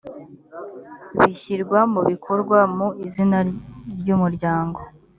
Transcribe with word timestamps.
bishyirwa 1.19 1.79
mu 1.93 2.01
bikorwa 2.09 2.59
mu 2.77 2.87
izina 3.05 3.37
ry’umuryango 3.99 4.79